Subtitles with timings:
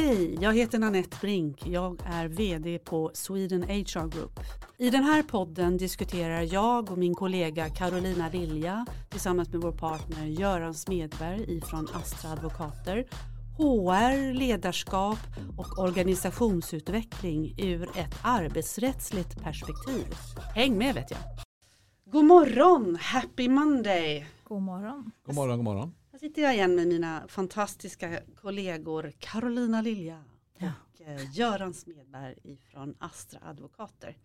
[0.00, 1.66] Hej, jag heter Nanette Brink.
[1.66, 4.40] Jag är VD på Sweden HR Group.
[4.76, 10.26] I den här podden diskuterar jag och min kollega Carolina Lilja tillsammans med vår partner
[10.26, 13.06] Göran Smedberg ifrån Astra Advokater
[13.56, 15.18] HR, ledarskap
[15.56, 20.06] och organisationsutveckling ur ett arbetsrättsligt perspektiv.
[20.54, 21.20] Häng med vet jag!
[22.12, 22.98] God morgon!
[23.00, 24.26] Happy Monday!
[24.44, 25.10] God morgon.
[25.26, 25.94] God morgon, god morgon.
[26.18, 30.24] Här sitter jag igen med mina fantastiska kollegor Carolina Lilja
[30.56, 30.72] Ja.
[30.82, 34.16] och eh, Göran Smedberg ifrån Astra Advokater.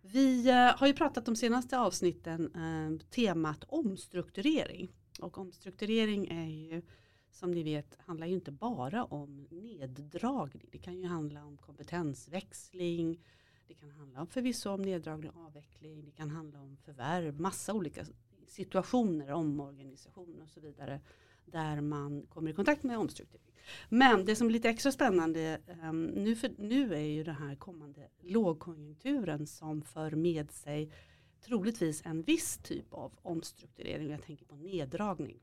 [0.00, 4.88] Vi eh, har ju pratat de senaste avsnitten eh, temat omstrukturering.
[5.20, 6.82] Och omstrukturering är ju
[7.30, 10.68] som ni vet handlar ju inte bara om neddragning.
[10.72, 13.20] Det kan ju handla om kompetensväxling.
[13.66, 16.04] Det kan handla om förvisso om neddragning och avveckling.
[16.04, 17.40] Det kan handla om förvärv.
[17.40, 18.06] Massa olika
[18.46, 21.00] situationer, omorganisation och så vidare.
[21.46, 23.46] Där man kommer i kontakt med omstrukturering.
[23.88, 27.54] Men det som är lite extra spännande um, nu, för, nu är ju den här
[27.54, 30.92] kommande lågkonjunkturen som för med sig
[31.40, 34.10] troligtvis en viss typ av omstrukturering.
[34.10, 35.40] Jag tänker på neddragning,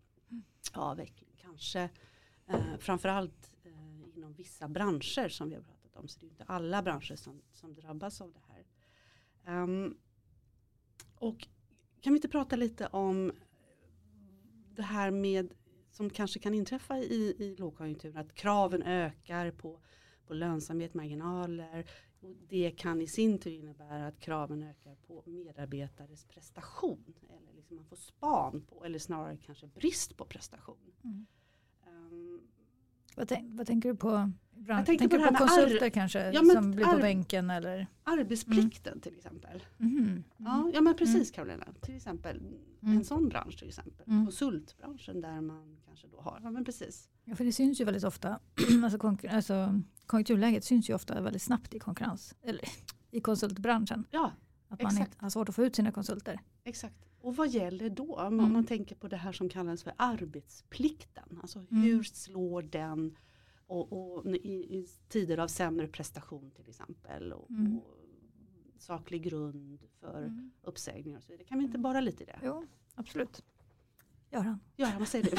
[0.73, 1.89] avveckling, kanske
[2.47, 6.07] eh, framförallt eh, inom vissa branscher som vi har pratat om.
[6.07, 8.65] Så det är inte alla branscher som, som drabbas av det här.
[9.63, 9.97] Um,
[11.15, 11.47] och
[12.01, 13.31] kan vi inte prata lite om
[14.75, 15.53] det här med
[15.93, 19.79] som kanske kan inträffa i, i lågkonjunkturen, att kraven ökar på,
[20.27, 21.85] på lönsamhet, marginaler.
[22.19, 27.13] Och det kan i sin tur innebära att kraven ökar på medarbetares prestation.
[27.29, 30.93] Eller liksom man får span på, eller snarare kanske brist på prestation.
[31.03, 31.25] Mm.
[31.87, 32.41] Um,
[33.15, 34.09] Vad, tänk, vad tänker du på?
[34.09, 34.79] Bransch?
[34.79, 37.87] Jag tänker tänker på på konsulter kanske Ja, som blir på bänken eller?
[38.03, 39.63] arbetsplikten till exempel.
[39.77, 40.23] Mhm.
[40.37, 41.65] Ja, ja men precis Karolina.
[41.81, 42.41] Till exempel
[42.83, 42.97] Mm.
[42.97, 44.07] en sån bransch till exempel.
[44.07, 44.25] Mm.
[44.25, 47.09] Konsultbranschen där man kanske då har, ja men precis.
[47.25, 48.39] Ja, för det syns ju väldigt ofta,
[48.83, 52.61] alltså, alltså, konjunkturläget syns ju ofta väldigt snabbt i konkurrens, eller
[53.11, 54.05] i konsultbranschen.
[54.11, 54.31] Ja,
[54.73, 55.13] Att man Exakt.
[55.13, 56.39] inte har svårt att få ut sina konsulter.
[56.63, 57.05] exakt.
[57.21, 58.15] Och vad gäller då?
[58.15, 58.53] Om Mm.
[58.53, 61.39] man tänker på det här som kallas för arbetsplikten.
[61.41, 61.83] Alltså Mm.
[61.83, 63.15] hur slår den
[63.67, 67.33] och, och i, i tider av sämre prestation till exempel.
[67.33, 67.77] Och, Mm.
[67.77, 67.97] och
[68.77, 70.51] saklig grund för Mm.
[70.61, 71.47] uppsägningar och så vidare.
[71.47, 72.39] Kan vi inte bara lite i det?
[72.43, 73.43] Jo, absolut.
[74.33, 75.31] Göran, Göran, vad säger du?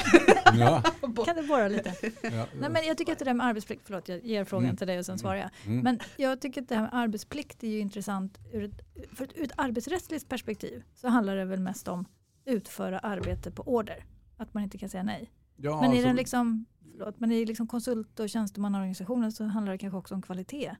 [0.59, 0.81] Ja,
[1.25, 1.95] kan du borra lite?
[2.23, 2.47] ja.
[2.59, 4.75] Nej, men jag tycker att det där med arbetsplikt, förlåt jag ger frågan Mm.
[4.77, 5.19] till dig och sen Mm.
[5.19, 5.49] svarar jag.
[5.65, 5.79] Mm.
[5.83, 8.37] Men jag tycker att det här med arbetsplikt är ju intressant.
[8.53, 8.81] Ur ett,
[9.17, 12.05] för ett, ur ett arbetsrättsligt perspektiv så handlar det väl mest om
[12.45, 14.05] utföra arbete på order.
[14.37, 15.31] Att man inte kan säga nej.
[15.55, 19.71] ja, men i alltså, den liksom, förlåt, men i liksom konsult och tjänstemannaorganisationen så handlar
[19.71, 20.75] det kanske också om kvalitet.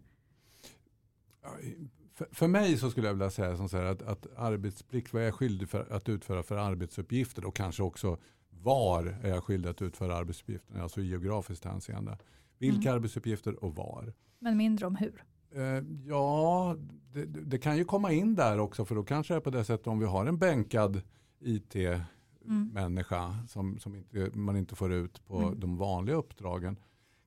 [2.16, 5.28] För, för mig så skulle jag vilja säga som så att, att arbetsplikt, vad jag
[5.28, 8.18] är skyldig för att utföra för arbetsuppgifter och kanske också
[8.50, 12.18] var är jag skyldig att utföra arbetsuppgifter, alltså i geografiskt hänseende.
[12.58, 12.96] Vilka Mm.
[12.96, 14.14] arbetsuppgifter och var.
[14.40, 15.24] Men mindre om hur.
[15.52, 16.76] Eh, ja,
[17.14, 19.64] det, det kan ju komma in där också för då kanske det är på det
[19.64, 21.02] sättet om vi har en bänkad
[21.40, 25.60] IT-människa som, som inte, man inte får ut på Mm.
[25.60, 26.80] de vanliga uppdragen.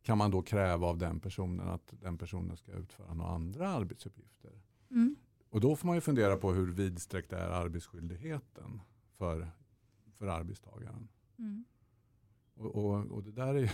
[0.02, 4.50] Kan man då kräva av den personen att den personen ska utföra några andra arbetsuppgifter?
[4.90, 5.16] Mm.
[5.50, 8.80] Och då får man ju fundera på hur vidsträckt är arbetsskyldigheten
[9.16, 9.50] för,
[10.12, 11.08] för arbetstagaren.
[11.38, 11.64] Mm.
[12.54, 13.68] Och, och, och det, där är ju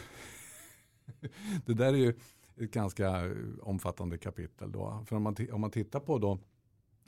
[1.66, 2.14] det där är ju
[2.56, 4.72] ett ganska omfattande kapitel.
[4.72, 5.04] Då.
[5.06, 6.38] För om man, om man tittar på då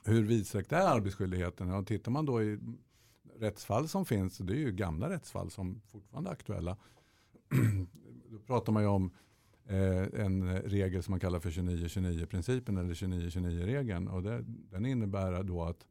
[0.05, 1.69] hur vidsträckt är arbetsskyldigheten?
[1.69, 2.59] Ja, tittar man då i
[3.39, 6.77] rättsfall som finns, det är ju gamla rättsfall som fortfarande är aktuella.
[8.31, 9.11] då pratar man ju om
[9.69, 14.09] en regel som man kallar för 29-29-principen eller 29-29-regeln.
[14.09, 15.87] Och det, den innebär då att,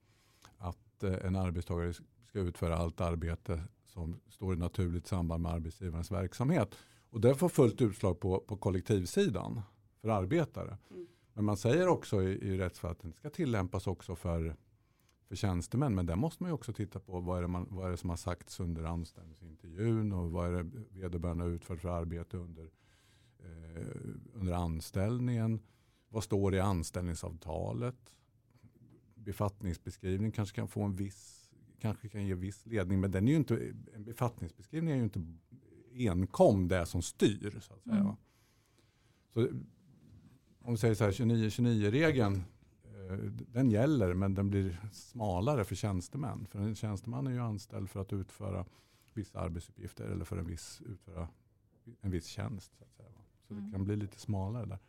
[0.57, 1.93] att eh, en arbetstagare
[2.27, 6.75] ska utföra allt arbete som står i naturligt samband med arbetsgivarens verksamhet.
[7.09, 9.61] Och det får fullt utslag på, på kollektivsidan
[10.01, 10.77] för arbetare.
[10.91, 11.07] Mm.
[11.33, 14.55] Men man säger också i, i rättsfall att den ska tillämpas också för,
[15.27, 15.95] för tjänstemän.
[15.95, 18.09] Men där måste man ju också titta på vad är, det man, vad är som
[18.09, 22.69] har sagts under anställningsintervjun och vad är det vederbörande har utfört för arbete under, eh,
[24.33, 25.59] under anställningen.
[26.09, 28.17] Vad står det i anställningsavtalet?
[29.15, 31.45] Befattningsbeskrivning kanske kan få en viss
[31.79, 35.21] kanske kan ge viss ledning men den är ju inte, en befattningsbeskrivning är ju inte
[35.93, 37.59] enkom det som styr.
[37.61, 37.95] Så att säga.
[37.95, 38.15] Mm.
[39.33, 39.47] Så,
[40.61, 42.43] om vi säger så här 29-29-regeln
[42.83, 43.17] eh,
[43.53, 46.47] den gäller men den blir smalare för tjänstemän.
[46.49, 48.65] För en tjänsteman är ju anställd för att utföra
[49.13, 51.27] vissa arbetsuppgifter eller för en viss, utföra
[52.01, 52.71] en viss tjänst.
[53.57, 53.65] Mm.
[53.71, 54.79] det kan bli lite smalare där.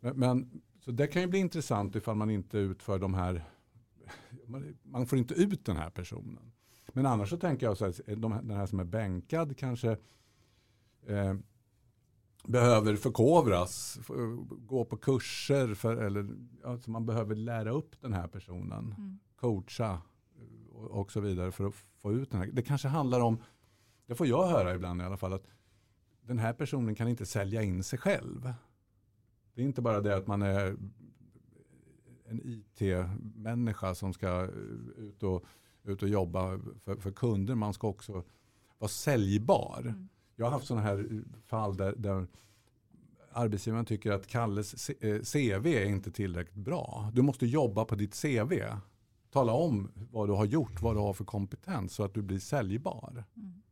[0.00, 3.44] Men, men, så det kan ju bli intressant ifall man inte utför de här
[4.82, 6.52] man- får inte ut den här personen.
[6.92, 9.90] Men annars så tänker jag så här, de, den här som är bänkad kanske
[11.06, 11.34] eh,
[12.46, 13.98] behöver förkovras,
[14.58, 16.28] gå på kurser för, eller
[16.64, 19.18] alltså man behöver lära upp den här personen, Mm.
[19.36, 20.02] coacha
[20.72, 22.50] och, och så vidare för att få ut den här.
[22.52, 23.38] Det kanske handlar om,
[24.06, 25.46] det får jag höra ibland i alla fall, att
[26.26, 28.52] den här personen kan inte sälja in sig själv.
[29.54, 30.76] Det är inte bara det att man är
[32.28, 34.48] en IT-människa som ska
[34.96, 35.44] ut och,
[35.84, 37.54] ut och jobba för, för kunder.
[37.54, 38.24] Man ska också
[38.78, 39.80] vara säljbar.
[39.80, 40.08] Mm.
[40.36, 42.26] Jag har haft sådana här fall där, där
[43.32, 47.10] arbetsgivaren tycker att Kalles C- eh, CV är inte tillräckligt bra.
[47.14, 48.52] Du måste jobba på ditt CV.
[49.30, 52.38] Tala om vad du har gjort, vad du har för kompetens så att du blir
[52.38, 53.24] säljbar.
[53.36, 53.62] Mm.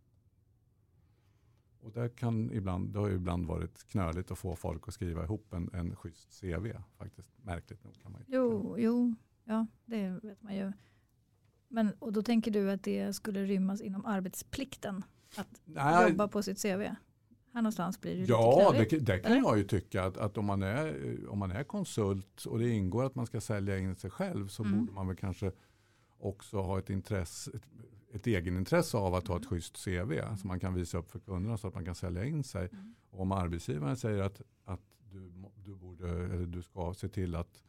[1.85, 5.25] Och det, kan ibland, det har ju ibland varit knöligt att få folk att skriva
[5.25, 6.67] ihop en, en schysst CV.
[6.99, 7.31] Faktiskt.
[7.43, 8.27] Märkligt nog kan man ju.
[8.37, 9.15] Jo, jo,
[9.45, 10.73] ja det vet man ju.
[11.69, 15.05] Men, och då tänker du att det skulle rymmas inom arbetsplikten?
[15.37, 16.81] Att Nej, jobba på sitt CV?
[17.53, 19.43] Här någonstans blir det Ja, lite det, det kan eller?
[19.43, 23.05] jag ju tycka att, att om, man är, om man är konsult och det ingår
[23.05, 24.79] att man ska sälja in sig själv så Mm.
[24.79, 25.53] borde man väl kanske
[26.25, 27.63] också ha ett, intresse, ett,
[28.13, 29.51] ett egenintresse av att ha ett Mm.
[29.51, 32.45] schysst CV som man kan visa upp för kunderna så att man kan sälja in
[32.45, 32.69] sig.
[32.73, 32.95] Mm.
[33.11, 34.81] Och om arbetsgivaren säger att, att
[35.11, 35.33] du,
[35.65, 37.63] du, borde, eller du ska se till att,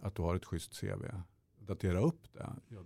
[0.00, 1.04] att du har ett schysst CV,
[1.58, 2.84] datera upp det, ja,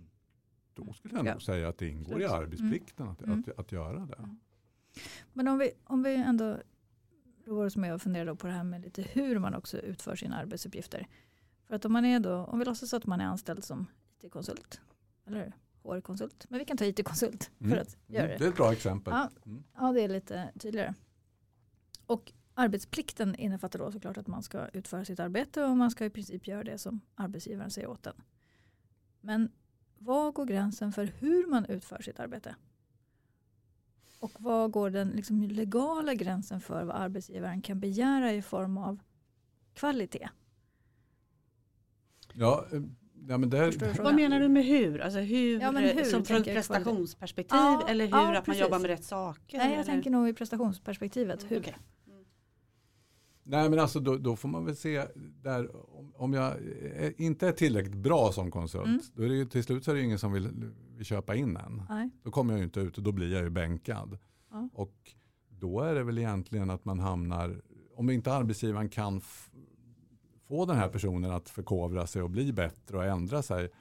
[0.73, 1.31] då skulle jag Ja.
[1.31, 3.39] nog säga att det ingår i arbetsplikten att, Mm.
[3.47, 4.15] att, att göra det.
[4.15, 4.39] Mm.
[5.33, 6.57] Men om vi, om vi ändå
[7.45, 10.35] roar oss med att fundera på det här med lite hur man också utför sina
[10.37, 11.07] arbetsuppgifter.
[11.67, 13.85] För att om man är då, om vi låtsas att man är anställd som
[14.19, 14.81] IT-konsult
[15.25, 15.53] eller
[15.83, 17.79] HR-konsult, men vi kan ta IT-konsult för Mm.
[17.81, 18.37] att göra Mm, det.
[18.37, 19.13] det är ett bra exempel.
[19.13, 19.29] Ja.
[19.45, 19.63] Mm.
[19.77, 20.93] Ja, det är lite tydligare.
[22.05, 26.09] Och arbetsplikten innefattar då såklart att man ska utföra sitt arbete och man ska i
[26.09, 28.21] princip göra det som arbetsgivaren säger åt en.
[29.21, 29.51] Men
[29.97, 32.55] var går gränsen för hur man utför sitt arbete?
[34.19, 38.99] Och var går den liksom legala gränsen för vad arbetsgivaren kan begära i form av
[39.73, 40.29] kvalitet?
[42.33, 42.65] Ja,
[43.27, 44.01] ja, men där?
[44.03, 44.99] Vad menar du med hur?
[44.99, 48.79] Alltså hur, Ja, men hur som från prestationsperspektiv Ja, eller hur ja, att man jobbar
[48.79, 49.57] med rätt saker?
[49.57, 49.83] Nej, jag eller?
[49.83, 51.51] tänker nog i prestationsperspektivet.
[51.51, 51.59] Hur?
[51.59, 51.75] Okej.
[53.43, 55.05] Nej men alltså då, då får man väl se
[55.43, 56.53] där om, om jag
[56.95, 58.85] är, inte är tillräckligt bra som konsult.
[58.85, 59.01] Mm.
[59.13, 60.49] Då är det ju, till slut så är det ingen som vill,
[60.95, 61.83] vill köpa in en.
[61.89, 62.09] Nej.
[62.23, 64.17] Då kommer jag ju inte ut och då blir jag ju bänkad.
[64.51, 64.69] Ja.
[64.73, 65.13] Och
[65.49, 67.61] då är det väl egentligen att man hamnar,
[67.95, 69.21] om inte arbetsgivaren kan
[70.47, 73.71] få den här personen att förkovra sig och bli bättre och ändra sig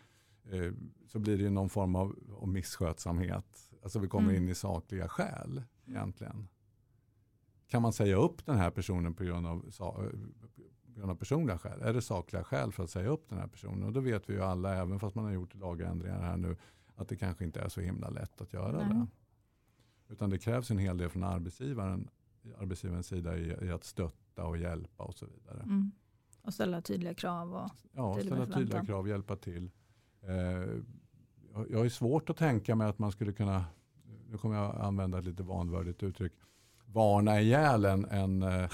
[0.51, 0.73] eh,
[1.07, 3.71] så blir det ju någon form av, av misskötsamhet.
[3.83, 4.43] Alltså vi kommer Mm.
[4.43, 6.49] in i sakliga skäl egentligen.
[7.69, 9.93] Kan man säga upp den här personen på grund av, sa-
[10.87, 11.81] på grund av personliga skäl?
[11.83, 13.83] Är det sakliga skäl för att säga upp den här personen?
[13.83, 16.57] Och då vet vi ju alla, även fast man har gjort lagändringar här nu,
[16.97, 18.89] att det kanske inte är så himla lätt att göra Nej.
[18.89, 19.07] det.
[20.13, 22.09] Utan det krävs en hel del från arbetsgivaren,
[22.59, 25.63] arbetsgivarens sida i, i att stötta och hjälpa och så vidare.
[25.63, 25.93] Mm.
[26.43, 27.55] Och ställa tydliga krav.
[27.55, 29.71] Och, Ja, Tydlig ställa tydliga krav, hjälpa till.
[30.29, 30.35] Eh,
[31.71, 33.65] jag- har svårt att tänka mig att man skulle kunna,
[34.31, 36.33] nu kommer jag använda ett lite vanvördigt uttryck,
[36.87, 38.69] varna ihjäl en, en, eh,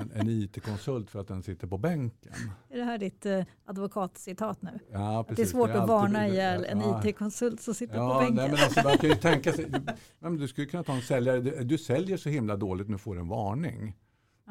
[0.00, 2.32] en, en IT-konsult för att den sitter på bänken.
[2.70, 4.78] är det här ditt eh, advokatcitat nu?
[4.92, 5.50] Ja, Att det är precis.
[5.52, 8.34] svårt att alltid- varna ihjäl en ja, IT-konsult som sitter Ja, på bänken.
[8.36, 9.80] nej, men alltså, man kan ju tänka sig, du,
[10.18, 13.14] nej, du skulle kunna ta en säljare, du, du säljer så himla dåligt, nu får
[13.14, 13.96] du en varning.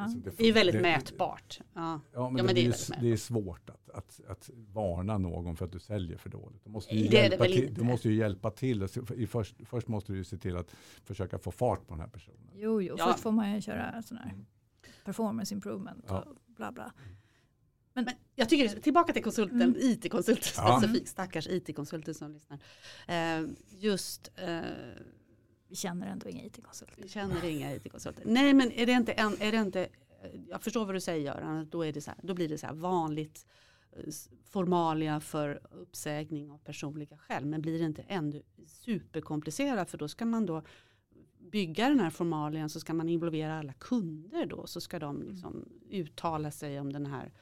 [0.01, 0.05] Ja.
[0.05, 1.59] Alltså, Det är ju väldigt det- mätbart.
[1.73, 1.99] Ja.
[2.13, 5.17] Ja, men, Ja, men det, det är är, det är svårt att, att, att varna
[5.17, 6.63] någon för att du säljer för dåligt.
[6.63, 8.87] Du måste ju, det är det hjälpa, till, du måste ju hjälpa till.
[9.15, 10.71] I först, först måste du ju se till att
[11.03, 12.49] försöka få fart på den här personen.
[12.53, 12.95] Jo, jo.
[12.97, 13.05] Ja.
[13.07, 14.45] först får man ju köra sån här Mm.
[15.05, 16.19] performance improvement Ja.
[16.21, 16.91] och bla bla.
[17.93, 19.75] Men jag tycker, det är- tillbaka till konsulten, Mm.
[19.79, 20.79] IT-konsulten Ja.
[20.79, 22.59] specifikt, stackars IT-konsulter som lyssnar.
[23.07, 24.59] Eh, just, eh,
[25.71, 27.03] vi känner ändå inga IT-konsulter.
[27.03, 28.23] vi känner inga IT-konsulter.
[28.25, 29.89] Nej men är det inte, en, är det inte
[30.49, 32.67] jag förstår vad du säger Göran, då, är det så här, då blir det så
[32.67, 33.45] här vanligt
[33.91, 34.03] eh,
[34.43, 37.45] formalia för uppsägning av personliga skäl.
[37.45, 40.63] Men blir det inte ändå superkomplicerat för då ska man då
[41.39, 45.69] bygga den här formalian så ska man involvera alla kunder då så ska de liksom
[45.89, 47.33] uttala sig om den här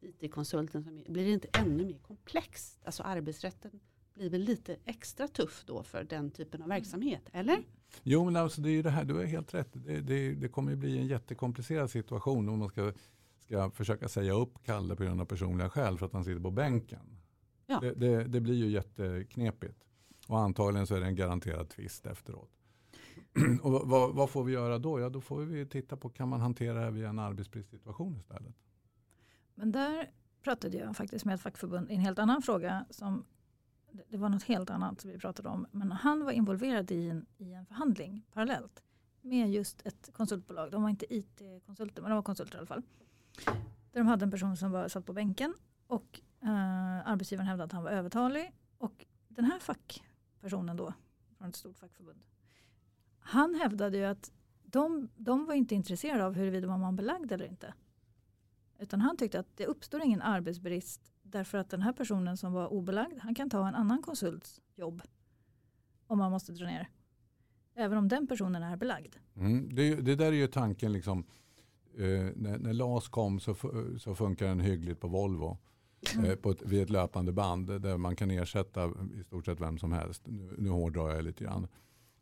[0.00, 1.04] IT-konsulten.
[1.08, 2.80] Blir det inte ännu mer komplext?
[2.84, 3.80] Alltså arbetsrätten
[4.18, 7.58] blir väl lite extra tuff då för den typen av verksamhet, eller?
[8.02, 9.68] Jo, men alltså det är ju det här, du har helt rätt.
[9.72, 12.92] Det, det, det kommer ju bli en jättekomplicerad situation om man ska,
[13.38, 16.50] ska försöka säga upp Kalle på grund av personliga skäl för att han sitter på
[16.50, 17.18] bänken.
[17.66, 17.80] Ja.
[17.80, 19.84] Det, det, det blir ju jätteknepigt.
[20.28, 22.50] Och antagligen så är det en garanterad tvist efteråt.
[23.62, 25.00] Och vad- vad, vad får vi göra då?
[25.00, 28.54] Ja, då får vi titta på, kan man hantera det här via en arbetsbristsituation istället?
[29.54, 30.10] Men där
[30.42, 32.86] pratade jag faktiskt med ett fackförbund i en helt annan fråga.
[32.90, 33.24] Som,
[34.08, 35.66] det- var något helt annat som vi pratade om.
[35.70, 38.82] Men han var involverad i en, i en förhandling parallellt
[39.20, 40.70] med just ett konsultbolag.
[40.70, 42.82] De var inte IT-konsulter men de var konsulter i alla fall.
[43.92, 45.54] Där de hade en person som var, satt på bänken
[45.86, 48.52] och eh, arbetsgivaren hävdade att han var övertalig.
[48.78, 50.92] Och den här fackpersonen då,
[51.38, 52.22] från ett stort fackförbund,
[53.20, 57.44] han hävdade ju att de, de var inte intresserade av huruvida man var belagd eller
[57.46, 57.74] inte.
[58.78, 62.66] Utan han tyckte att det uppstår ingen arbetsbrist därför att den här personen som var
[62.66, 65.02] obelagd, han kan ta en annan konsults jobb
[66.06, 66.88] om man måste dra ner.
[67.74, 69.14] Även om den personen är belagd.
[69.36, 71.24] Mm, det, det, där är ju tanken liksom.
[71.94, 72.04] Eh,
[72.36, 73.54] när, när, LAS kom så,
[73.98, 75.58] så funkar den hyggligt på Volvo.
[76.14, 76.30] Mm.
[76.30, 79.78] Eh, på ett, vid ett löpande band där man kan ersätta i stort sett vem
[79.78, 80.22] som helst.
[80.26, 81.66] Nu, nu hårdrar jag lite grann.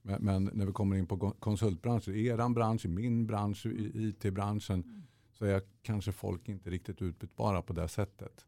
[0.02, 4.08] Men, men, när vi kommer in på konsultbranschen, i er bransch, i min bransch, i
[4.08, 5.02] IT-branschen mm.
[5.32, 8.46] så är kanske folk inte riktigt utbytbara på det sättet.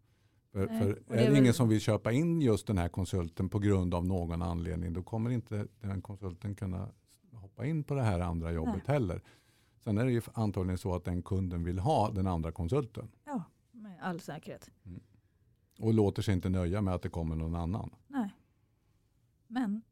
[0.52, 1.36] För, för är det, väl...
[1.36, 5.02] ingen som vill köpa in just den här konsulten på grund av någon anledning då
[5.02, 6.88] kommer inte den konsulten kunna
[7.32, 8.94] hoppa in på det här andra jobbet Nej.
[8.94, 9.22] heller.
[9.84, 13.08] Sen är det ju antagligen så att den kunden vill ha den andra konsulten.
[13.24, 14.70] Ja, med all säkerhet.
[14.84, 15.00] Mm.
[15.78, 17.90] Och låter sig inte nöja med att det kommer någon annan.
[18.06, 18.30] Nej.
[19.46, 19.82] Men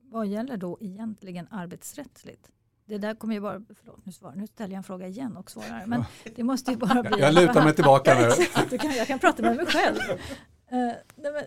[0.00, 2.52] vad gäller då egentligen arbetsrättsligt?
[2.88, 5.50] Det där kommer ju bara, förlåt nu, svar, nu ställer jag en fråga igen och
[5.50, 5.86] svarar.
[5.86, 6.04] Men
[6.36, 7.20] det måste ju bara bli...
[7.20, 8.20] Jag lutar mig tillbaka nu.
[8.70, 9.96] jag, kan, jag kan prata med mig själv.
[10.72, 10.92] Uh,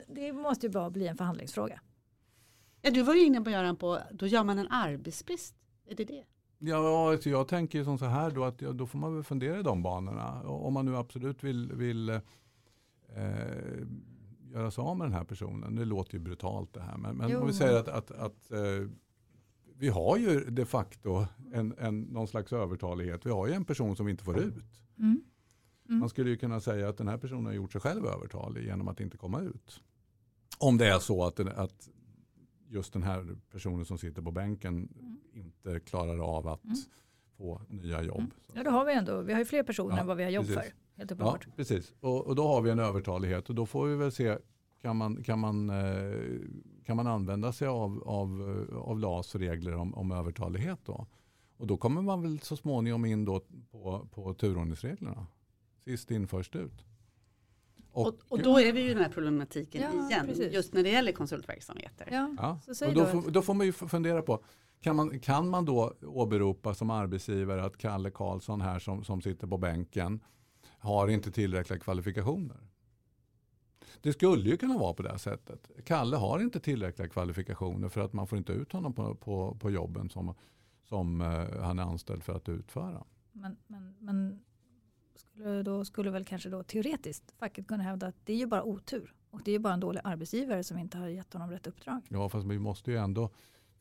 [0.07, 1.81] det måste ju bara bli en förhandlingsfråga.
[2.81, 5.55] Ja, du var ju inne på Göran på, då gör man en arbetsbrist.
[5.87, 6.23] Är det det?
[6.59, 9.63] Ja, alltså jag tänker som så här då att då får man väl fundera i
[9.63, 10.41] de banorna.
[10.43, 12.19] Om man nu absolut vill, vill eh,
[14.51, 15.75] göra sig av med den här personen.
[15.75, 16.97] Det låter ju brutalt det här.
[16.97, 18.89] Men, men om vi säger att, att, att eh,
[19.81, 23.25] vi har ju de facto en, en, någon slags övertalighet.
[23.25, 24.53] Vi har ju en person som vi inte får ut.
[24.99, 25.23] Mm.
[25.89, 25.99] Mm.
[25.99, 28.87] Man skulle ju kunna säga att den här personen har gjort sig själv övertalig genom
[28.87, 29.81] att inte komma ut.
[30.57, 31.89] Om det är så att, att
[32.67, 35.17] just den här personen som sitter på bänken mm.
[35.33, 36.77] inte klarar av att mm.
[37.37, 38.19] få nya jobb.
[38.19, 38.31] Mm.
[38.53, 40.31] Ja, då har vi ändå, vi har ju fler personer ja, än vad vi har
[40.31, 40.63] jobb precis.
[40.63, 40.73] för.
[40.97, 41.93] Helt ja, precis.
[41.99, 44.37] Och, och, då har vi en övertalighet och då får vi väl se,
[44.81, 46.39] kan man, kan man, eh,
[46.85, 48.41] kan man använda sig av, av,
[48.85, 51.07] av LAS regler om, om övertalighet då?
[51.57, 55.27] Och då kommer man väl så småningom in då på, på turordningsreglerna.
[55.85, 56.85] Sist in först ut.
[57.91, 60.53] Och, och, och, då är vi ju i den här problematiken ja, igen, precis.
[60.53, 62.07] just när det gäller konsultverksamheter.
[62.11, 62.59] Ja, ja.
[62.87, 64.43] och då, får, då får man ju fundera på,
[64.81, 69.47] kan man, kan man då åberopa som arbetsgivare att Kalle Karlsson här som, som sitter
[69.47, 70.19] på bänken
[70.79, 72.70] har inte tillräckliga kvalifikationer?
[74.01, 75.71] Det skulle ju kunna vara på det sättet.
[75.85, 79.71] Kalle har inte tillräckliga kvalifikationer för att man får inte ut honom på, på, på
[79.71, 80.33] jobben som,
[80.83, 83.03] som uh, han är anställd för att utföra.
[83.31, 84.39] Men, men, men
[85.15, 88.63] skulle, då skulle väl kanske då teoretiskt facket kunna hävda att det är ju bara
[88.63, 89.13] otur.
[89.29, 92.01] Och det är ju bara en dålig arbetsgivare som inte har gett honom rätt uppdrag.
[92.09, 93.29] Ja, fast vi måste ju ändå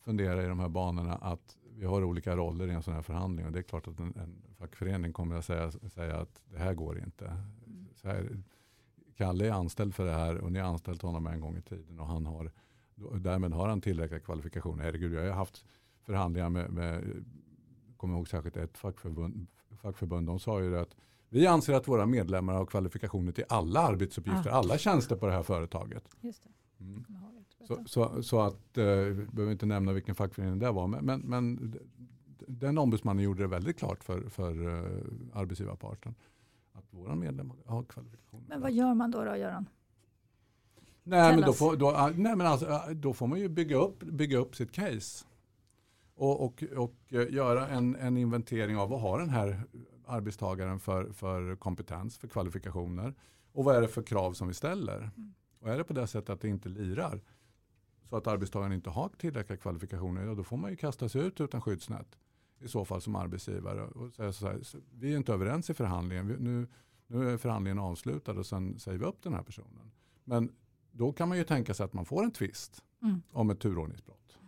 [0.00, 3.46] fundera i de här banorna att vi har olika roller i en sån här förhandling.
[3.46, 6.74] Och det är klart att en, en fackförening kommer att säga, säga att det här
[6.74, 7.36] går inte.
[7.94, 8.42] Så här,
[9.20, 12.00] Kalle är anställd för det här och ni har anställt honom en gång i tiden
[12.00, 12.50] och han har,
[13.18, 14.84] därmed har han tillräckliga kvalifikationer.
[14.84, 15.64] Herregud, jag har haft
[16.02, 17.24] förhandlingar med, med
[17.96, 19.46] kommer ihåg särskilt ett fackförbund,
[19.82, 20.26] fackförbund.
[20.26, 20.96] De sa ju att
[21.28, 24.54] vi anser att våra medlemmar har kvalifikationer till alla arbetsuppgifter, ah.
[24.54, 26.04] alla tjänster på det här företaget.
[26.20, 26.84] Just det.
[26.84, 27.04] Mm.
[27.66, 28.84] Så, så, så, att, eh,
[29.32, 31.74] behöver inte nämna vilken fackförening det var, men, men, men
[32.46, 36.14] den ombudsmannen gjorde det väldigt klart för, för uh, arbetsgivarparten
[36.72, 38.44] att våra medlemmar har kvalifikationer.
[38.48, 39.68] Men vad gör man då, då Göran?
[41.02, 43.76] Nej, men då, får, då, ah, nej, men alltså, ah, då får man ju bygga
[43.76, 45.24] upp, bygga upp sitt case.
[46.14, 49.62] Och, och, och eh, göra en, en inventering av vad har den här
[50.06, 53.14] arbetstagaren för, för kompetens, för kvalifikationer.
[53.52, 54.96] Och vad är det för krav som vi ställer?
[54.96, 55.34] Mm.
[55.60, 57.20] Och är det på det sättet att det inte lirar
[58.08, 61.40] så att arbetstagaren inte har tillräckliga kvalifikationer, ja, då får man ju kasta sig ut
[61.40, 62.18] utan skyddsnät
[62.60, 63.82] i så fall som arbetsgivare.
[63.82, 64.60] Och säga så här,
[64.92, 66.66] vi är inte överens i förhandlingen, vi, nu,
[67.06, 69.92] nu är förhandlingen avslutad och sen säger vi upp den här personen.
[70.24, 70.52] Men
[70.92, 73.22] då kan man ju tänka sig att man får en tvist mm.
[73.32, 74.38] om ett turordningsbrott.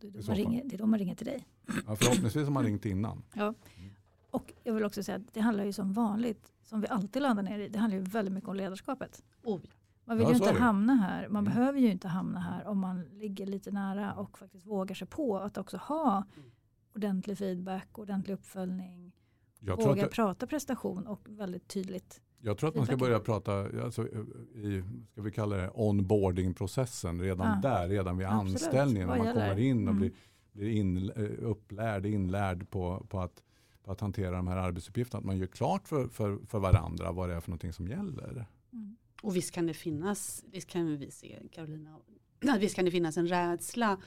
[0.00, 1.46] Det är, då man ringer, det är då man ringer till dig.
[1.86, 3.22] Ja, förhoppningsvis har man ringt innan.
[3.34, 3.54] Ja.
[3.76, 3.94] Mm.
[4.30, 7.42] Och jag vill också säga att det handlar ju som vanligt, som vi alltid landar
[7.42, 9.22] ner i, det handlar ju väldigt mycket om ledarskapet.
[9.42, 9.60] Oh.
[10.04, 11.54] Man vill ja, ju inte hamna här, man mm.
[11.54, 15.38] behöver ju inte hamna här om man ligger lite nära och faktiskt vågar sig på
[15.38, 16.24] att också ha
[16.98, 19.12] ordentlig feedback, ordentlig uppföljning.
[19.60, 22.20] Våga att, prata prestation och väldigt tydligt.
[22.40, 23.52] Jag tror att man ska börja prata,
[23.84, 24.08] alltså,
[24.54, 27.70] i, ska vi kalla det onboarding-processen, redan ja.
[27.70, 28.62] där, redan vid Absolut.
[28.62, 29.08] anställningen.
[29.08, 29.98] När man kommer in och mm.
[29.98, 30.12] blir,
[30.52, 33.42] blir in, eh, upplärd, inlärd på, på att
[33.90, 35.18] att hantera de här arbetsuppgifterna.
[35.18, 38.46] Att man gör klart för, för, för varandra vad det är för någonting som gäller.
[38.72, 38.96] Mm.
[39.22, 41.98] Och visst kan det finnas, visst kan vi se Carolina,
[42.58, 44.00] visst kan det finnas en rädsla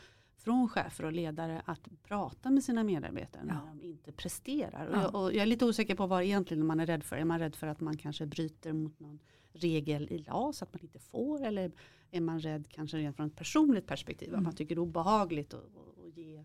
[0.44, 3.54] från chefer och ledare att prata med sina medarbetare Ja.
[3.54, 4.88] när de inte presterar.
[4.88, 5.02] Och, Ja.
[5.02, 7.16] jag, och jag är lite osäker på vad egentligen man är rädd för.
[7.16, 9.20] Är man rädd för att man kanske bryter mot någon
[9.54, 11.42] regel i LAS, att man inte får?
[11.46, 11.72] Eller
[12.12, 14.40] är man rädd kanske rent från ett personligt perspektiv, Mm.
[14.40, 16.44] att man tycker det är obehagligt att att- att ge eh,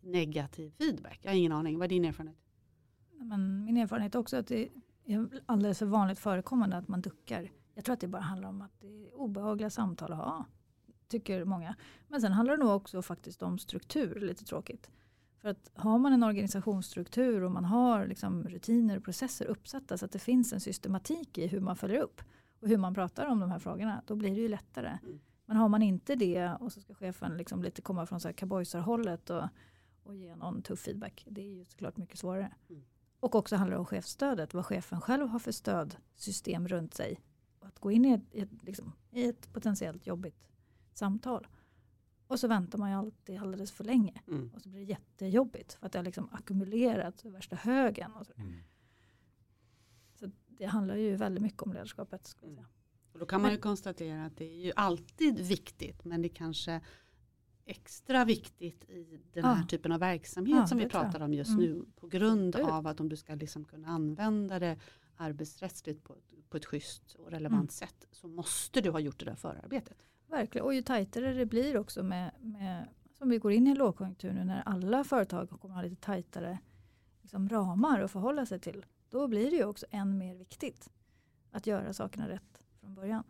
[0.00, 1.18] negativ feedback?
[1.22, 2.36] Jag har ingen aning, vad är din erfarenhet?
[3.18, 4.68] Men min erfarenhet är också att det
[5.04, 7.50] är alldeles för vanligt förekommande att man duckar.
[7.74, 10.44] Jag tror att det bara handlar om att det är obehagliga samtal att ha,
[11.10, 11.74] tycker många.
[12.08, 14.90] Men sen handlar det nog också faktiskt om struktur, lite tråkigt.
[15.40, 20.04] För att har man en organisationsstruktur och man har liksom rutiner och processer uppsatta så
[20.04, 22.22] att det finns en systematik i hur man följer upp
[22.60, 24.98] och hur man pratar om de här frågorna, då blir det ju lättare.
[25.02, 25.20] Mm.
[25.46, 29.44] Men har man inte det och så ska chefen liksom lite komma från cowboysarhållet och,
[30.02, 32.52] och ge någon tuff feedback, det är ju såklart mycket svårare.
[32.68, 32.82] Mm.
[33.20, 37.20] Och också handlar det om chefsstödet, vad chefen själv har för stödsystem runt sig.
[37.58, 40.49] Och att gå in i ett, i ett, liksom, i ett potentiellt jobbigt
[40.98, 41.46] samtal.
[42.26, 44.22] Och så väntar man ju alltid alldeles för länge.
[44.28, 44.50] Mm.
[44.54, 48.12] Och så blir det jättejobbigt för att det har liksom ackumulerats i värsta högen.
[48.12, 48.32] Och så.
[48.36, 48.54] Mm.
[50.14, 52.26] så det handlar ju väldigt mycket om ledarskapet.
[52.26, 52.66] Ska jag säga.
[53.12, 56.34] Och då kan man ju konstatera att det är ju alltid viktigt men det är
[56.34, 56.80] kanske
[57.64, 59.66] extra viktigt i den här Ja.
[59.68, 61.60] typen av verksamhet Ja, som vi pratar om just Mm.
[61.64, 61.84] nu.
[61.96, 62.72] På grund Absolut.
[62.72, 64.78] av att om du ska liksom kunna använda det
[65.16, 67.68] arbetsrättsligt på ett, på ett schysst och relevant Mm.
[67.68, 69.98] sätt så måste du ha gjort det där förarbetet.
[70.30, 73.78] Verkligen, och ju tajtare det blir också med, med som vi går in i en
[73.78, 76.58] lågkonjunktur nu när alla företag kommer ha lite tajtare
[77.22, 78.86] liksom, ramar att förhålla sig till.
[79.10, 80.90] Då blir det ju också än mer viktigt
[81.50, 83.24] att göra sakerna rätt från början.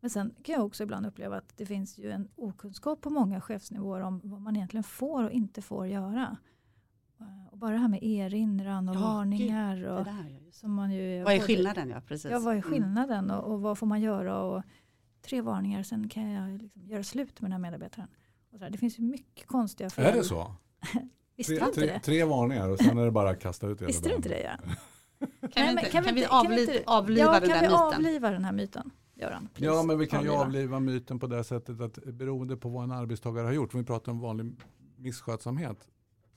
[0.00, 3.40] Men sen kan jag också ibland uppleva att det finns ju en okunskap på många
[3.40, 6.36] chefsnivåer om vad man egentligen får och inte får göra.
[7.20, 9.84] Eh, Och bara det här med erinran och Ja, varningar.
[9.84, 10.06] Och,
[10.52, 11.88] som man ju Vad är skillnaden?
[11.88, 12.30] Ja, precis.
[12.30, 12.70] Ja, vad är Mm.
[12.70, 14.42] skillnaden och, och vad får man göra?
[14.42, 14.62] Och
[15.28, 18.08] tre varningar, sen kan jag liksom göra slut med den här medarbetaren.
[18.52, 20.04] Och så här, det finns ju mycket konstiga fel.
[20.04, 20.52] Är det så?
[21.36, 22.00] Visste Tre, du inte tre, det?
[22.00, 24.58] tre varningar och sen är det bara att kasta ut Visste du inte det Göran?
[25.18, 27.24] Kan, Nej, vi, men inte, kan kan vi vi inte- kan vi avli, inte- avliva
[27.34, 27.74] ja, den kan vi myten?
[27.94, 28.90] avliva den här myten?
[29.14, 29.48] Göran.
[29.56, 30.44] Ja, men vi kan ju Avliva.
[30.44, 33.86] avliva myten på det sättet att beroende på vad en arbetstagare har gjort, om vi
[33.86, 34.56] pratar om vanlig
[34.96, 35.88] misskötsamhet,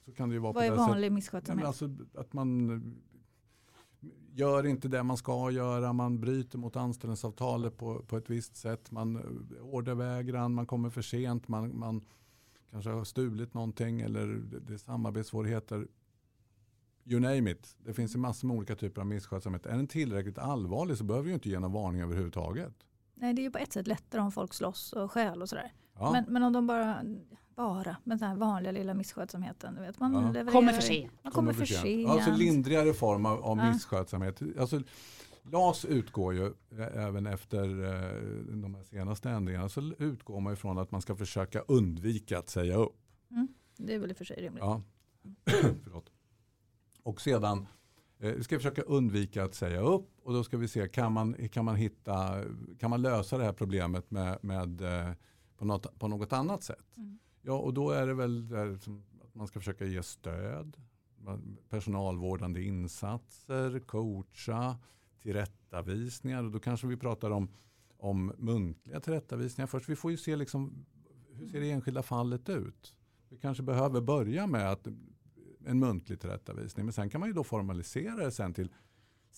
[0.06, 0.90] så kan det ju vara Vad är på det sättet.
[0.92, 1.66] vanlig men misskötsamhet?
[1.68, 2.82] Alltså att man
[4.40, 8.92] gör inte det man ska göra, man bryter mot anställningsavtalet på, på ett visst sätt,
[8.92, 12.06] man eh, ordervägran, man kommer för sent, man, man
[12.72, 15.88] kanske har stulit någonting eller det, det är samarbetssvårigheter.
[17.06, 17.76] You name it.
[17.78, 19.66] Det finns ju massor med olika typer av misskötsamhet.
[19.66, 22.74] Är den tillräckligt allvarlig så behöver vi inte ge någon varning överhuvudtaget.
[23.14, 25.74] Nej, det är ju på ett sätt lättare om folk slåss och skäl och sådär.
[25.94, 26.12] Ja.
[26.12, 27.04] Men, men om de bara,
[27.60, 29.76] bara med den här vanliga lilla misskötsamheten.
[29.76, 30.20] Du vet, man Ja.
[30.20, 31.12] levererar, Kommer för sent.
[31.24, 32.10] Man kommer för sent.
[32.10, 33.74] Alltså lindrigare form av, av Ja.
[33.74, 34.42] misskötsamhet.
[34.60, 34.82] Alltså,
[35.44, 36.54] LAS utgår ju
[36.94, 37.68] även efter
[38.62, 42.76] de här senaste ändringarna så utgår man ifrån att man ska försöka undvika att säga
[42.76, 42.96] upp.
[43.78, 44.64] Det är väl i och för sig rimligt.
[44.64, 44.82] Ja.
[45.84, 46.10] Förlåt.
[47.04, 47.68] Och sedan
[48.20, 51.50] eh, ska vi försöka undvika att säga upp och då ska vi se kan man,
[51.50, 52.44] kan man, hitta,
[52.80, 55.14] kan man lösa det här problemet med, med, eh,
[55.58, 56.86] på, något, på något annat sätt.
[56.98, 57.20] Mm.
[57.42, 60.78] Ja, och då är det väl att man ska försöka ge stöd,
[61.70, 64.78] personalvårdande insatser, coacha,
[65.22, 66.44] tillrättavisningar.
[66.44, 67.50] Och då kanske vi pratar om,
[67.98, 69.90] om muntliga tillrättavisningar först.
[69.90, 70.86] Vi får ju se liksom,
[71.34, 72.96] hur ser det enskilda fallet ut.
[73.30, 74.88] Vi kanske behöver börja med att,
[75.66, 76.86] en muntlig tillrättavisning.
[76.86, 78.74] Men sen kan man ju då formalisera det sen till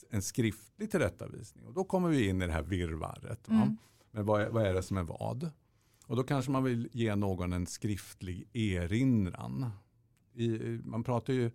[0.10, 1.66] en skriftlig tillrättavisning.
[1.66, 3.50] Och då kommer vi in i det här virrvarret.
[3.50, 3.56] va?
[3.56, 3.78] Mm.
[4.12, 5.52] Men vad är, vad är det som är vad?
[6.12, 9.70] Och då kanske man vill ge någon en skriftlig erinran.
[10.34, 11.52] I, man pratar ju,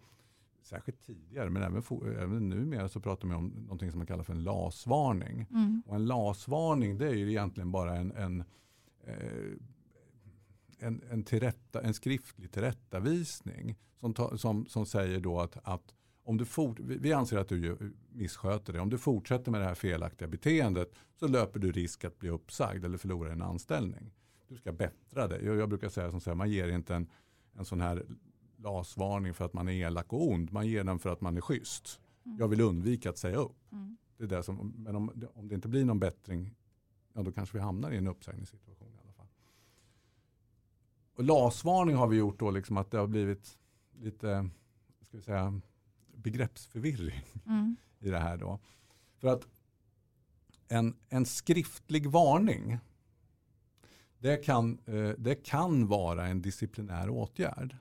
[0.62, 1.82] särskilt tidigare, men även,
[2.18, 5.46] även numera så pratar man om någonting som man kallar för en LAS-varning.
[5.50, 5.82] Mm.
[5.86, 8.44] Och en LAS-varning det är ju egentligen bara en, en,
[9.04, 9.52] eh,
[10.78, 16.36] en, en, tillrätta, en skriftlig tillrättavisning som, ta, som, som säger då att, att om
[16.36, 18.82] du fort, vi anser att du missköter dig.
[18.82, 22.84] Om du fortsätter med det här felaktiga beteendet så löper du risk att bli uppsagd
[22.84, 24.12] eller förlora en anställning.
[24.48, 25.44] Du ska bättra dig.
[25.44, 27.06] Jag, jag brukar säga som så här, man ger inte en,
[27.52, 28.06] en sån här
[28.56, 30.52] LAS-varning för att man är elak och ond.
[30.52, 32.00] Man ger den för att man är schysst.
[32.24, 32.38] Mm.
[32.38, 33.72] Jag vill undvika att säga upp.
[33.72, 33.96] Mm.
[34.16, 36.54] Det är det som, men om, om det inte blir någon bättring,
[37.12, 39.26] ja då kanske vi hamnar i en uppsägningssituation i alla fall.
[41.14, 43.58] Och LAS-varning har vi gjort då liksom att det har blivit
[43.98, 44.48] lite,
[45.02, 45.60] ska vi säga,
[46.14, 47.76] begreppsförvirring Mm.
[47.98, 48.58] i det här då.
[49.18, 49.48] För att
[50.68, 52.78] en, en skriftlig varning,
[54.26, 57.76] det kan, eh, det kan vara en disciplinär åtgärd.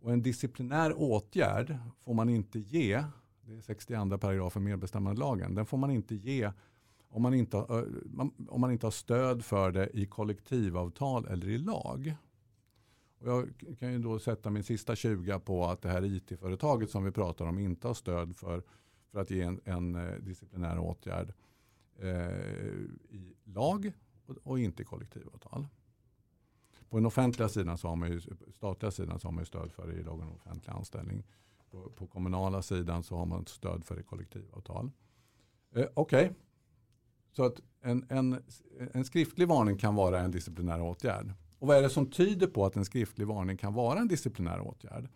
[0.00, 3.04] Och en disciplinär åtgärd får man inte ge,
[3.42, 6.52] det är 62 paragrafen medbestämmandelagen, den får man inte ge
[7.08, 11.48] om man inte, eh, har- om man inte har stöd för det i kollektivavtal eller
[11.48, 12.14] i lag.
[13.20, 17.04] Och jag kan ju då sätta min sista 20 på att det här IT-företaget som
[17.04, 18.62] vi pratar om inte har stöd för,
[19.12, 21.32] för att ge en, en eh, disciplinär åtgärd
[21.98, 22.36] eh,
[23.10, 23.92] i lag
[24.42, 25.66] och, inte kollektivavtal.
[26.88, 28.20] På den offentliga sidan så har man ju,
[28.56, 31.22] statliga sidan så har man ju stöd för det i lagen om offentlig anställning.
[31.70, 34.90] På, på kommunala sidan så har man stöd för det i kollektivavtal.
[35.74, 36.36] Eh, Okej, okay.
[37.32, 38.42] så att en, en,
[38.92, 41.32] en skriftlig varning kan vara en disciplinär åtgärd.
[41.58, 44.60] Och vad är det som tyder på att en skriftlig varning kan vara en disciplinär
[44.60, 45.08] åtgärd?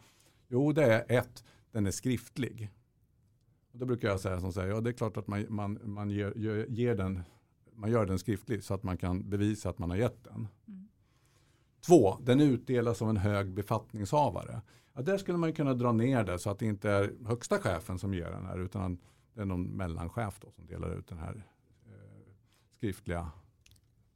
[0.48, 2.70] Jo, det är ett, den är skriftlig.
[3.72, 6.10] Och då brukar jag säga som säger, ja det är klart att man, man, man,
[6.10, 7.22] ger, ger den,
[7.74, 10.48] man gör den skriftlig så att man kan bevisa att man har gett den.
[10.68, 10.88] Mm.
[11.86, 14.62] Två, den utdelas av en hög befattningshavare.
[14.92, 17.98] Ja, där skulle man kunna dra ner det så att det inte är högsta chefen
[17.98, 18.98] som ger den här utan
[19.34, 21.46] det är någon mellanchef då som delar ut den här
[21.86, 22.34] eh,
[22.76, 23.30] skriftliga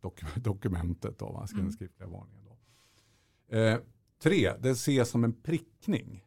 [0.01, 1.73] dok dokumentet, då, den mm.
[1.73, 2.45] skriftliga varningen.
[2.45, 3.57] Då.
[3.57, 3.79] Eh,
[4.23, 6.25] tre, det ses som en prickning.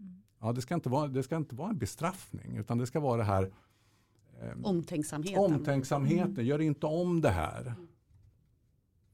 [0.00, 0.22] Mm.
[0.40, 3.16] Ja, det, ska inte vara, det ska inte vara en bestraffning utan det ska vara
[3.16, 3.52] det här
[4.62, 5.38] omtänksamheten.
[5.38, 6.32] omtänksamheten.
[6.32, 6.46] Mm.
[6.46, 7.74] Gör inte om det här.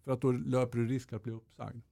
[0.05, 1.83] För att då löper du risk att bli uppsagd.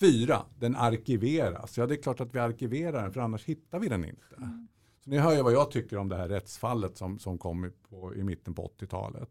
[0.00, 1.78] Fyra, den arkiveras.
[1.78, 4.36] Ja, det är klart att vi arkiverar den för annars hittar vi den inte.
[4.36, 4.68] Mm.
[5.00, 8.14] Så ni hör ju vad jag tycker om det här rättsfallet som, som kom på,
[8.14, 9.30] i mitten på 80-talet.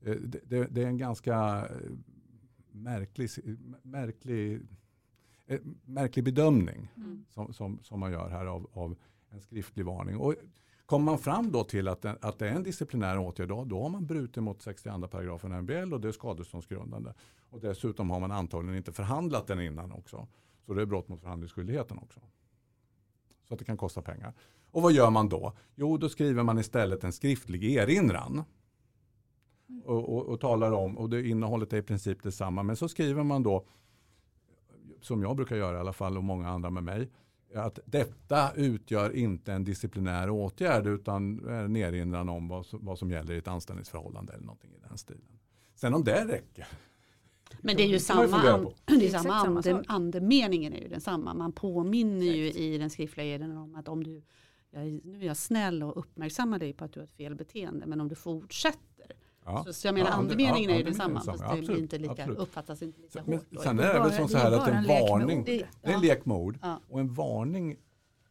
[0.00, 1.90] Eh, det, det, det, är en ganska eh,
[2.70, 3.30] märklig,
[3.82, 4.60] märklig,
[5.46, 7.24] eh, märklig bedömning mm.
[7.28, 8.96] som, som, som, man gör här av, av,
[9.30, 10.16] en skriftlig varning.
[10.16, 10.34] Och
[10.86, 13.82] kommer man fram då till att, det, att det är en disciplinär åtgärd, då, då
[13.82, 17.12] har man brutit mot 62 paragrafen MBL och det är skadeståndsgrundande.
[17.50, 20.28] Och dessutom har man antagligen inte förhandlat den innan också.
[20.66, 22.20] Så det är brott mot förhandlingsskyldigheten också.
[23.48, 24.34] Så att det kan kosta pengar.
[24.70, 25.52] Och vad gör man då?
[25.74, 28.44] Jo, då skriver man istället en skriftlig erinran.
[29.84, 32.62] Och, och, och, talar om, och det innehållet är i princip detsamma.
[32.62, 33.66] Men så skriver man då,
[35.00, 37.10] som jag brukar göra i alla fall och många andra med mig,
[37.54, 43.10] att detta utgör inte en disciplinär åtgärd utan en erinran om vad som, vad som
[43.10, 45.38] gäller i ett anställningsförhållande eller någonting i den stilen.
[45.74, 46.66] Sen om det räcker.
[47.60, 51.34] Men det är ju samma, an, det är samma, ande, andemeningen är ju densamma.
[51.34, 52.60] Man påminner Exakt.
[52.60, 54.22] ju i den skriftliga eden om att om du,
[54.70, 57.86] jag, nu är jag snäll och uppmärksammar dig på att du har ett fel beteende,
[57.86, 59.12] men om du fortsätter
[59.46, 59.64] Ja.
[59.64, 61.20] Så, så jag menar ja, andemeningen ja, är ju densamma.
[61.20, 63.62] Fast det blir inte lika, uppfattas inte lika men, hårt.
[63.62, 66.24] Sen är det väl som så här att en, en varning, det, är en lek
[66.24, 66.58] med ord.
[66.88, 67.76] Och en varning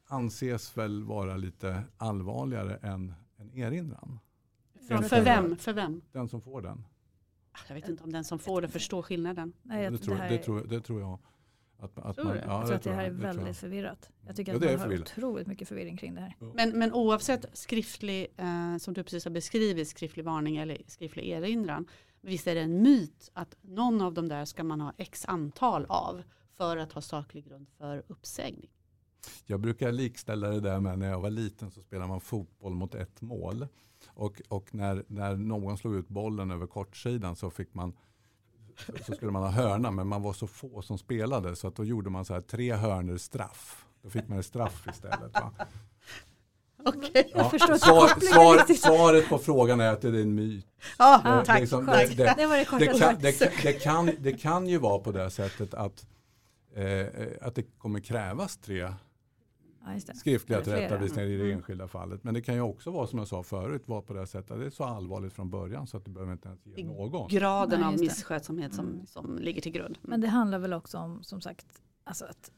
[0.08, 4.20] anses väl vara lite allvarligare än en erinran.
[4.88, 5.56] För, för vem?
[5.56, 6.02] För vem?
[6.12, 6.86] Den som får den.
[7.68, 9.54] Jag vet inte om den som får det förstår skillnaden.
[9.62, 11.20] Nej, det, tror, det, det, tror, det tror jag.
[11.86, 13.56] Att, att man, ja, jag tror att det här är väldigt jag.
[13.56, 14.10] förvirrat.
[14.28, 15.02] Jag tycker ja, att man har förvirrat.
[15.02, 16.36] otroligt mycket förvirring kring det här.
[16.54, 21.88] Men, men oavsett skriftlig, eh, som du precis har beskrivit, skriftlig varning eller skriftlig erinran.
[22.22, 25.86] Visst är det en myt att någon av de där ska man ha x antal
[25.90, 26.24] av
[26.58, 28.70] för att ha saklig grund för uppsägning.
[29.46, 32.96] Jag brukar likställa det där med när jag var liten så spelade man fotboll mot
[32.96, 33.68] ett mål.
[34.08, 37.94] Och, och när, när någon slog ut bollen över kortsidan så fick man
[39.06, 41.84] så skulle man ha hörna men man var så få som spelade så att då
[41.86, 43.86] gjorde man så här tre hörnor straff.
[44.02, 45.34] Då fick man straff istället.
[45.34, 45.52] Va?
[46.86, 47.24] Okay.
[47.34, 50.66] Ja, svar, svar, svaret på frågan är att det är en myt.
[50.98, 51.60] Ja, det, tack.
[51.60, 55.00] Liksom, det, det, det, var det korta det, kan, det, kan, det kan ju vara
[55.00, 56.06] på det sättet att,
[56.76, 57.06] eh,
[57.42, 58.94] att det kommer krävas tre
[59.86, 61.58] Ja, skriftliga tillrättavisningar i det mm.
[61.58, 62.24] enskilda fallet.
[62.24, 64.60] Men det kan ju också vara som jag sa förut, vara på det sättet att
[64.60, 67.28] det är så allvarligt från början så att du behöver inte ens ge någon.
[67.28, 69.06] Graden Nej, av misskötsamhet som, mm.
[69.06, 69.98] som ligger till grund.
[70.02, 72.52] Men det handlar väl också om som sagt alltså att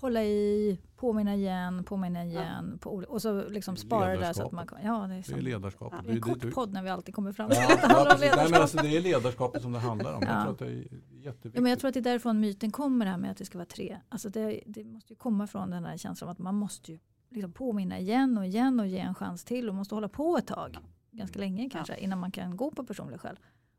[0.00, 2.70] hålla i, påminna igen, påminna igen.
[2.72, 2.78] Ja.
[2.78, 4.78] På, och så liksom spara det där så att man kan.
[4.82, 5.92] Ja, det är, det är ledarskap.
[5.96, 6.02] Ja.
[6.04, 8.14] Det är en kort podd när vi alltid kommer fram till ja, att det handlar
[8.14, 8.42] om ledarskap.
[8.42, 10.22] Nej, men alltså, det är ledarskapet som det handlar om.
[10.22, 10.28] Ja.
[10.28, 10.70] Jag tror att det är
[11.12, 11.54] jätteviktigt.
[11.54, 13.44] Ja, men jag tror att det är därifrån myten kommer det här med att det
[13.44, 13.98] ska vara tre.
[14.08, 16.98] Alltså det, det måste ju komma från den här känslan att man måste ju
[17.30, 20.46] liksom påminna igen och igen och ge en chans till och måste hålla på ett
[20.46, 20.78] tag.
[21.10, 23.36] Ganska länge kanske innan man kan gå på personlig själv.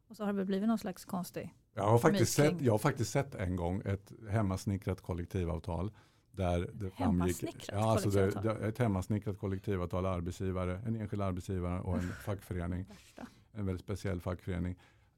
[0.10, 3.12] Och så har det blivit någon slags konstig jag har, faktiskt sett, jag har faktiskt
[3.12, 5.92] sett en gång ett hemmasnickrat kollektivavtal
[6.32, 11.98] där det framgick ja, alltså det, det, ett hemmasnickrat kollektivavtal, arbetsgivare, en enskild arbetsgivare och
[11.98, 12.86] en fackförening,
[13.52, 14.76] en väldigt speciell fackförening,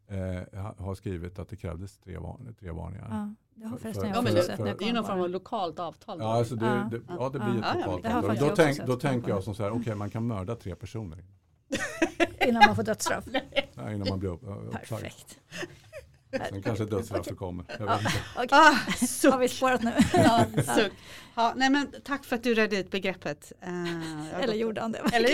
[0.08, 3.08] eh, har skrivit att det krävdes tre, var, tre varningar.
[3.10, 4.58] Ja, det har förresten jag också sett.
[4.58, 6.20] Det är ju någon form av lokalt avtal.
[6.20, 6.88] Ja, alltså det, ja.
[6.92, 8.36] Det, ja, det blir ett lokalt avtal.
[8.50, 11.24] Då, tänk, då tänker jag som så här, okej okay, man kan mörda tre personer.
[12.48, 13.26] innan man får dödsstraff?
[13.74, 14.90] Nej, innan man blir uppsagd.
[14.90, 15.40] Perfekt.
[16.32, 17.66] Sen kanske dödsstraffet kommer.
[17.80, 18.00] Ja,
[18.36, 18.48] okay.
[18.52, 18.76] ah.
[19.32, 19.92] Har vi spårat nu?
[20.14, 20.92] ja, suck.
[21.36, 23.52] Ja, nej, men tack för att du redde ut begreppet.
[23.68, 25.00] Uh, Eller gjorde han det?
[25.14, 25.30] Eller,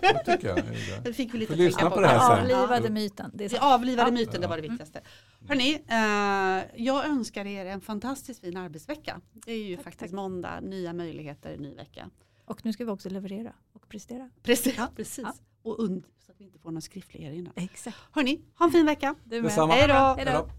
[0.00, 0.62] det tycker jag.
[1.04, 1.90] Det fick vi lite att på.
[1.90, 2.38] på det här sen.
[2.38, 3.30] Avlivade myten.
[3.34, 4.14] Det vi avlivade ja.
[4.14, 4.70] myten, det var det mm.
[4.70, 4.98] viktigaste.
[4.98, 5.48] Mm.
[5.48, 9.20] Hörrni, uh, jag önskar er en fantastiskt fin arbetsvecka.
[9.32, 10.16] Det är ju tack, faktiskt tack.
[10.16, 12.10] måndag, nya möjligheter, ny vecka.
[12.44, 14.30] Och nu ska vi också leverera och prestera.
[14.42, 15.24] Precis, ja, precis.
[15.24, 15.34] Ja.
[15.62, 16.04] och und
[16.38, 17.52] att vi inte får någon skriftlig erinran.
[17.56, 17.96] Exakt.
[18.12, 19.14] Hörni, ha en fin vecka.
[19.24, 19.52] Du med.
[19.52, 20.50] Hej då.